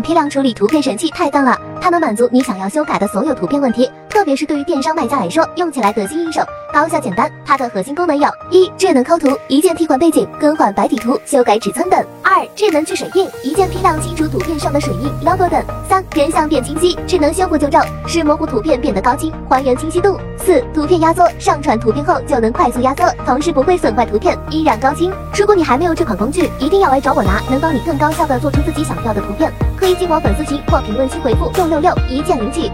[0.00, 7.30] 批量处理图片神器太赞了，它能满足你想要修改的所有图片问题，特别是对于电商卖家来说，用起来得心应手，高效简单。
[7.44, 12.00] 它的核心功能有：一、智能抠图，一键替换背景、更换白底图、修改尺寸等；
[12.38, 25.12] 二、智能去水印，一键批量清除图片上的水印、logo 等；三、人像变清晰，智能修复旧照，使模糊图片变得高清，还原清晰度；四、图片压缩，上传图片后就能快速压缩，同时不会损坏图片，依然高清。
[25.34, 29.52] 如果你还没有这款工具，一定要来找我拿，能帮你更高效的做出自己想要的图片。
[29.76, 32.70] 可以进我粉丝群或评论区回复六六六，一键领取。